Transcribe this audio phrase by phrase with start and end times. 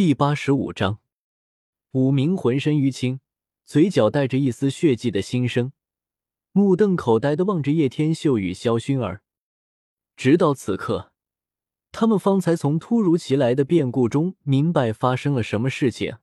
[0.00, 0.98] 第八十五章，
[1.90, 3.20] 五名浑身淤青、
[3.66, 5.74] 嘴角带着一丝血迹的新生，
[6.52, 9.22] 目瞪口呆的望着叶天秀与萧薰儿。
[10.16, 11.12] 直到此刻，
[11.92, 16.16] 他们方才从突如其来的变故中明白发生了什么事情。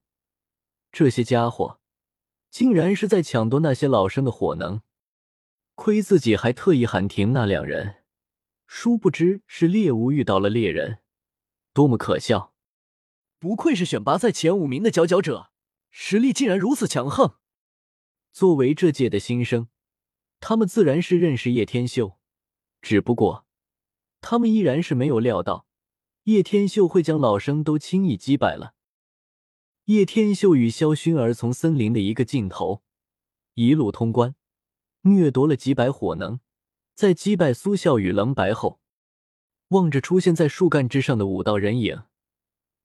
[0.91, 1.79] 这些家伙
[2.49, 4.81] 竟然是在抢夺那些老生的火能，
[5.75, 7.97] 亏自己还特意喊停那两人，
[8.65, 10.97] 殊不知是猎物遇到了猎人，
[11.73, 12.55] 多么可笑！
[13.39, 15.51] 不愧是选拔赛前五名的佼佼者，
[15.91, 17.35] 实力竟然如此强横。
[18.31, 19.69] 作为这届的新生，
[20.39, 22.17] 他们自然是认识叶天秀，
[22.81, 23.45] 只不过
[24.21, 25.67] 他们依然是没有料到
[26.23, 28.73] 叶天秀会将老生都轻易击败了。
[29.85, 32.83] 叶天秀与萧薰儿从森林的一个尽头
[33.53, 34.35] 一路通关，
[35.01, 36.39] 掠夺了几百火能，
[36.95, 38.81] 在击败苏笑与冷白后，
[39.69, 42.03] 望着出现在树干之上的五道人影。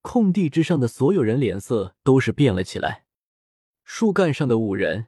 [0.02, 3.06] 空地之上的所有人脸色都是变了起来。
[3.84, 5.06] 树干上的五人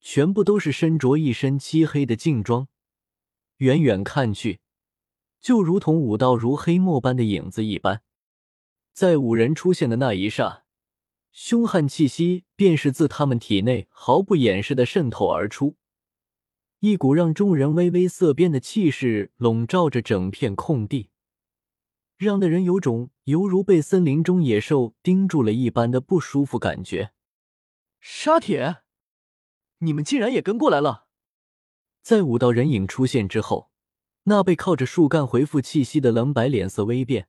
[0.00, 2.68] 全部都是身着一身漆黑的劲装，
[3.56, 4.60] 远远看去
[5.40, 8.02] 就如同五道如黑墨般的影子一般。
[8.92, 10.64] 在五人出现的那一刹，
[11.32, 15.76] 凶悍气息便是自他们体内毫不掩饰的渗透而出，
[16.80, 21.10] 一股让众人微微色变的气势笼罩着整片空地。
[22.18, 27.12] 让的人有种犹如被森林中野兽盯住了一般的不舒服感觉。
[28.00, 28.78] 沙铁，
[29.78, 31.06] 你们竟然也跟过来了！
[32.02, 33.70] 在五道人影出现之后，
[34.24, 37.28] 那背靠着树干回复气息的冷白脸色微变，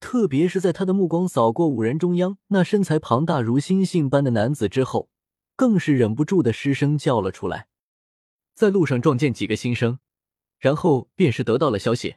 [0.00, 5.10] 特别是在他的目光扫过五人中央那身材庞大如猩猩般的男子之后，
[5.56, 7.68] 更是忍不住的失声叫了出来。
[8.54, 9.98] 在路上撞见几个新生，
[10.58, 12.16] 然后便是得到了消息。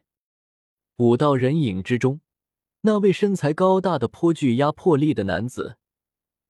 [0.97, 2.21] 五道人影之中，
[2.81, 5.77] 那位身材高大的、颇具压迫力的男子，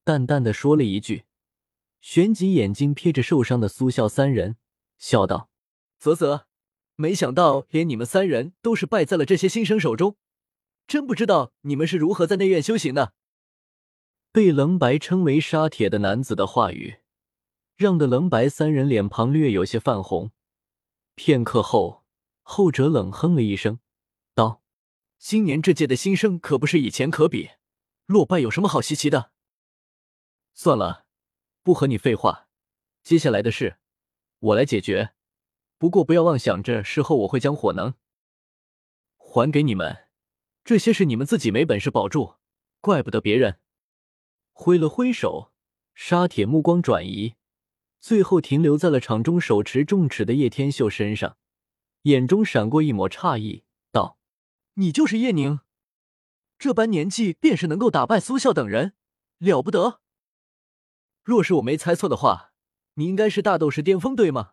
[0.04, 1.24] 淡淡的说了一句，
[2.00, 4.56] 旋即眼睛瞥着受伤的苏笑三人，
[4.98, 5.50] 笑道
[5.98, 6.46] ：“啧啧，
[6.94, 10.16] 没想到连你们三人都是败在了这些新生手中，
[10.86, 13.14] 真不知道你们是如何在内院修行的。”
[14.30, 16.98] 被冷白称为沙铁的男子的话语，
[17.74, 20.30] 让的冷白三人脸庞略有些泛红。
[21.16, 22.04] 片刻后，
[22.42, 23.80] 后者冷哼了一声。
[25.16, 27.50] 道：“今年这届的新生可不是以前可比，
[28.06, 29.32] 落败有什么好稀奇的？
[30.52, 31.06] 算了，
[31.62, 32.48] 不和你废话，
[33.02, 33.78] 接下来的事
[34.38, 35.14] 我来解决。
[35.78, 37.94] 不过不要妄想着事后我会将火能
[39.16, 40.08] 还给你们，
[40.64, 42.36] 这些是你们自己没本事保住，
[42.80, 43.58] 怪不得别人。”
[44.58, 45.52] 挥了挥手，
[45.94, 47.34] 沙铁目光转移，
[48.00, 51.36] 最后停留在了场中手持重尺的叶天秀身上，
[52.02, 53.64] 眼中闪过一抹诧异。
[54.78, 55.60] 你就是叶宁，
[56.58, 58.92] 这般年纪便是能够打败苏笑等人，
[59.38, 60.02] 了不得。
[61.22, 62.52] 若是我没猜错的话，
[62.94, 64.52] 你应该是大斗士巅峰对吗？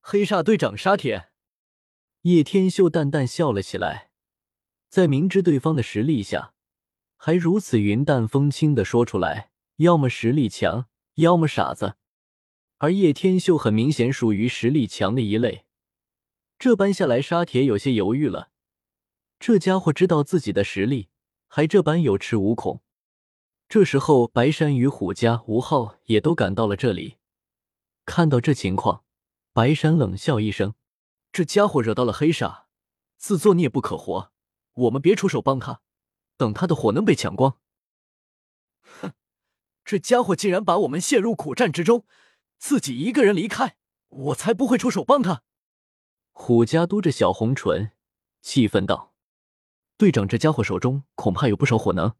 [0.00, 1.30] 黑煞队长沙铁，
[2.22, 4.10] 叶天秀淡淡笑了起来，
[4.88, 6.54] 在明知对方的实力下，
[7.16, 11.94] 还如此云淡风轻的说出来，要么实力强，要么傻子。
[12.78, 15.66] 而叶天秀很明显属于实力强的一类，
[16.58, 18.49] 这般下来，沙铁有些犹豫了。
[19.40, 21.08] 这家伙知道自己的实力，
[21.48, 22.82] 还这般有恃无恐。
[23.70, 27.16] 这时候，白山与虎家、吴昊也都赶到了这里。
[28.04, 29.02] 看到这情况，
[29.54, 30.74] 白山冷笑一声
[31.32, 32.64] ：“这家伙惹到了黑煞，
[33.16, 34.30] 自作孽不可活。
[34.74, 35.80] 我们别出手帮他，
[36.36, 37.56] 等他的火能被抢光。”
[39.00, 39.12] 哼，
[39.86, 42.04] 这家伙竟然把我们陷入苦战之中，
[42.58, 43.78] 自己一个人离开，
[44.08, 45.44] 我才不会出手帮他。
[46.32, 47.92] 虎家嘟着小红唇，
[48.42, 49.09] 气愤道。
[50.00, 52.14] 队长，这家伙手中恐怕有不少火能，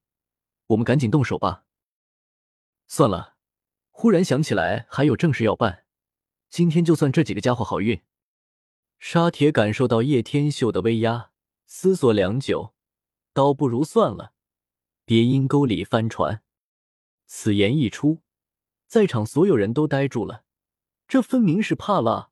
[0.67, 1.65] 我们赶紧动手吧。
[2.87, 3.37] 算了，
[3.89, 5.87] 忽然想起来还有正事要办，
[6.51, 8.03] 今天就算这几个家伙好运。
[8.99, 11.31] 沙铁感受到叶天秀的威压，
[11.65, 12.75] 思索良久，
[13.33, 14.35] 倒不如算了，
[15.07, 16.43] 别阴沟里翻船。
[17.25, 18.19] 此言一出，
[18.87, 20.44] 在场所有人都呆住了，
[21.09, 22.31] 这分明是怕了。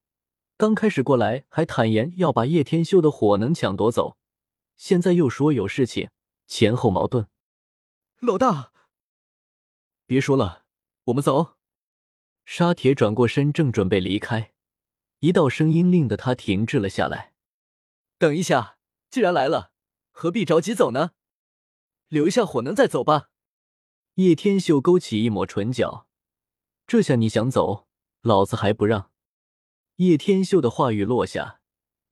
[0.58, 4.18] 刚开始过来还坦言要把叶天秀的火能抢夺走。
[4.78, 6.08] 现在又说有事情，
[6.46, 7.28] 前后矛盾。
[8.20, 8.72] 老大，
[10.06, 10.64] 别说了，
[11.06, 11.56] 我们走。
[12.44, 14.54] 沙铁转过身，正准备离开，
[15.18, 17.34] 一道声音令得他停滞了下来。
[18.18, 18.78] 等一下，
[19.10, 19.72] 既然来了，
[20.12, 21.10] 何必着急走呢？
[22.06, 23.30] 留下火能再走吧。
[24.14, 26.08] 叶天秀勾起一抹唇角，
[26.86, 27.88] 这下你想走，
[28.22, 29.10] 老子还不让。
[29.96, 31.60] 叶天秀的话语落下，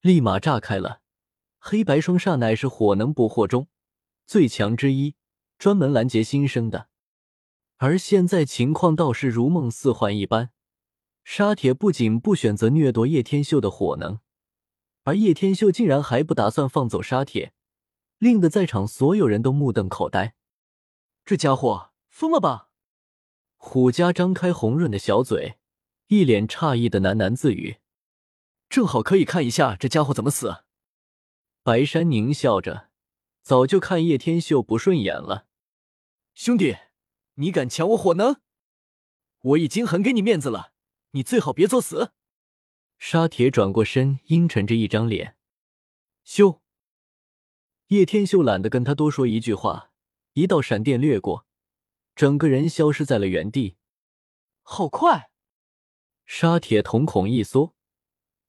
[0.01, 1.01] 立马炸开了。
[1.59, 3.67] 黑白双煞乃是火能捕获中
[4.25, 5.15] 最强之一，
[5.57, 6.89] 专门拦截新生的。
[7.77, 10.51] 而现在情况倒是如梦似幻一般，
[11.23, 14.19] 沙铁不仅不选择掠夺叶天秀的火能，
[15.03, 17.53] 而叶天秀竟然还不打算放走沙铁，
[18.17, 20.35] 令得在场所有人都目瞪口呆。
[21.25, 22.69] 这家伙疯了吧？
[23.57, 25.57] 虎家张开红润的小嘴，
[26.07, 27.77] 一脸诧异的喃喃自语
[28.69, 30.63] ：“正好可以看一下这家伙怎么死。”
[31.67, 32.87] 白山狞笑着，
[33.41, 35.47] 早就看叶天秀不顺眼了，
[36.33, 36.77] 兄弟。
[37.33, 38.37] 你敢抢我火能？
[39.41, 40.71] 我已经很给你面子了，
[41.11, 42.13] 你最好别作死。
[42.97, 45.35] 沙铁转过身，阴沉着一张脸。
[46.25, 46.61] 咻！
[47.87, 49.91] 叶天秀懒得跟他多说一句话，
[50.35, 51.45] 一道闪电掠过，
[52.15, 53.75] 整个人消失在了原地。
[54.61, 55.31] 好快！
[56.25, 57.75] 沙铁瞳孔一缩，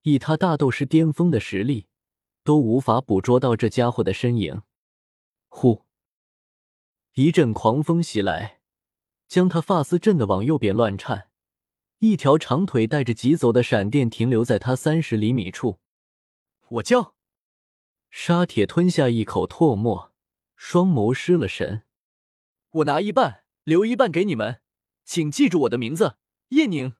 [0.02, 1.88] 以他大斗师巅峰的实力，
[2.48, 4.62] 都无法捕捉到这家伙的身影。
[5.48, 5.84] 呼！
[7.12, 8.62] 一阵狂风袭来。
[9.26, 11.28] 将他发丝震得往右边乱颤，
[11.98, 15.78] 一条长腿带着疾走的闪电停留在他三十厘米处。
[16.70, 17.14] 我叫
[18.08, 20.14] 沙铁吞下一口唾沫，
[20.56, 21.82] 双眸失了神。
[22.70, 24.62] 我拿一半，留一半给你们，
[25.04, 26.16] 请记住我的名字
[26.48, 26.94] 叶宁。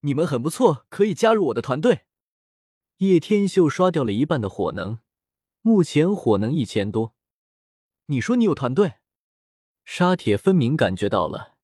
[0.00, 2.06] 你们很不错，可以加入我的团队。
[2.98, 4.98] 叶天秀刷掉了一半的火能，
[5.62, 7.14] 目前火能一千多。
[8.06, 8.94] 你说你有团队？
[9.84, 11.56] 沙铁分明感觉到了，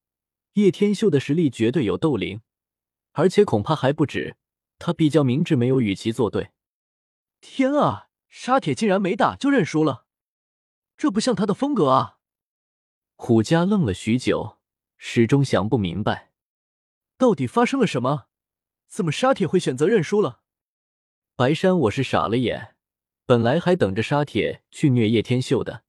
[0.53, 2.43] 叶天秀的实力绝对有斗灵，
[3.15, 4.37] 而且恐怕还不止。
[4.79, 6.53] 他比较明智，没有与其作对。
[7.41, 10.07] 天啊，沙铁竟然没打就认输了，
[10.97, 12.19] 这不像他的风格啊！
[13.17, 14.59] 虎家愣了许久，
[14.97, 16.31] 始终想不明白，
[17.19, 18.27] 到底发生了什么？
[18.87, 20.43] 怎么沙铁会选择认输了？
[21.37, 22.77] 白山，我是傻了眼，
[23.27, 25.83] 本来还等着沙铁去虐叶天秀的。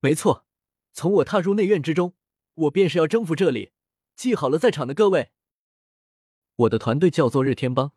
[0.00, 0.46] 没错。
[0.94, 2.14] 从我踏入内院之中，
[2.54, 3.72] 我便是要征服这里。
[4.16, 5.32] 记好了，在场的各位，
[6.56, 7.92] 我的团队叫做日天帮。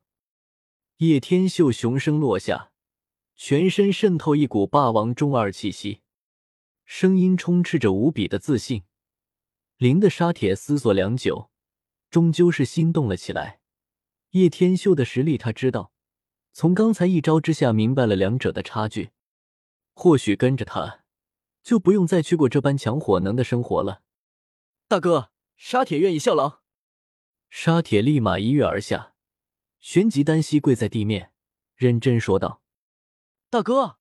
[0.97, 2.73] 叶天秀雄声落下，
[3.37, 6.01] 全身渗透一股霸王中二气息，
[6.83, 8.83] 声音充斥着无比的自信。
[9.77, 11.49] 林的沙铁思索良久，
[12.09, 13.61] 终究是心动了起来。
[14.31, 15.93] 叶天秀的实力他知道，
[16.59, 19.11] 从刚才一招之下明白了两者的差距。
[19.93, 21.03] 或许跟着他。
[21.61, 24.01] 就不用再去过这般抢火能的生活了。
[24.87, 26.61] 大哥，沙铁愿意效劳。
[27.51, 29.13] 沙铁立马一跃而下，
[29.79, 31.31] 旋即单膝跪在地面，
[31.75, 32.63] 认真说道
[33.51, 33.97] ：“大哥。”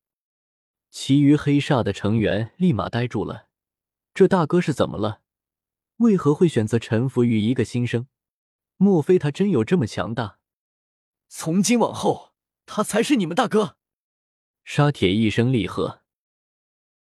[0.91, 3.49] 其余黑煞的成员立马呆住了。
[4.15, 5.21] 这大哥是怎么了？
[5.97, 8.07] 为何会选择臣服于一个新生？
[8.77, 10.39] 莫非他真有这么强大？
[11.29, 12.33] 从今往后，
[12.67, 13.77] 他才是你们大哥。
[14.65, 16.03] 沙铁一声厉喝。